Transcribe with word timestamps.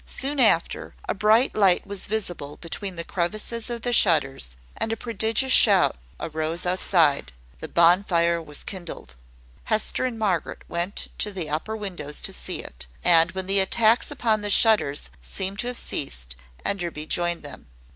Soon 0.03 0.39
after, 0.39 0.95
a 1.07 1.13
bright 1.13 1.53
light 1.55 1.85
was 1.85 2.07
visible 2.07 2.57
between 2.57 2.95
the 2.95 3.03
crevices 3.03 3.69
of 3.69 3.83
the 3.83 3.93
shutters, 3.93 4.49
and 4.75 4.91
a 4.91 4.97
prodigious 4.97 5.53
shout 5.53 5.95
arose 6.19 6.65
outside. 6.65 7.31
The 7.59 7.67
bonfire 7.67 8.41
was 8.41 8.63
kindled. 8.63 9.13
Hester 9.65 10.05
and 10.05 10.17
Margaret 10.17 10.63
went 10.67 11.09
to 11.19 11.31
the 11.31 11.51
upper 11.51 11.77
windows 11.77 12.19
to 12.21 12.33
see 12.33 12.63
it; 12.63 12.87
and 13.03 13.33
when 13.33 13.45
the 13.45 13.59
attacks 13.59 14.09
upon 14.09 14.41
the 14.41 14.49
shutters 14.49 15.11
seemed 15.21 15.59
to 15.59 15.67
have 15.67 15.77
ceased, 15.77 16.35
Enderby 16.65 17.05
joined 17.05 17.43
them. 17.43 17.67